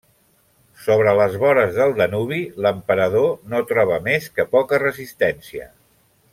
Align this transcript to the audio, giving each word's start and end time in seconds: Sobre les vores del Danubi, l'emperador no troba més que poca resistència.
Sobre 0.85 1.11
les 1.19 1.35
vores 1.43 1.75
del 1.75 1.93
Danubi, 1.99 2.41
l'emperador 2.67 3.29
no 3.53 3.63
troba 3.75 4.01
més 4.09 4.29
que 4.39 4.49
poca 4.57 4.85
resistència. 4.89 5.71